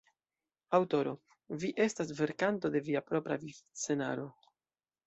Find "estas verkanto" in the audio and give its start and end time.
1.87-2.73